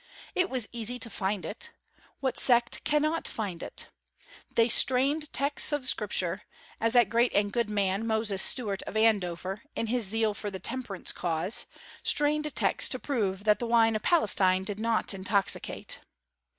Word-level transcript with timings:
It 0.33 0.49
was 0.49 0.67
easy 0.71 0.97
to 0.97 1.11
find 1.11 1.45
it. 1.45 1.69
What 2.21 2.39
sect 2.39 2.83
cannot 2.83 3.27
find 3.27 3.61
it? 3.61 3.89
They 4.55 4.67
strained 4.67 5.31
texts 5.31 5.71
of 5.71 5.85
Scripture, 5.85 6.41
as 6.79 6.93
that 6.93 7.07
great 7.07 7.31
and 7.35 7.53
good 7.53 7.69
man, 7.69 8.07
Moses 8.07 8.41
Stuart, 8.41 8.81
of 8.87 8.97
Andover, 8.97 9.61
in 9.75 9.85
his 9.85 10.03
zeal 10.05 10.33
for 10.33 10.49
the 10.49 10.57
temperance 10.59 11.11
cause, 11.11 11.67
strained 12.01 12.55
texts 12.55 12.89
to 12.89 12.97
prove 12.97 13.43
that 13.43 13.59
the 13.59 13.67
wine 13.67 13.95
of 13.95 14.01
Palestine 14.01 14.63
did 14.63 14.79
not 14.79 15.13
intoxicate. 15.13 15.99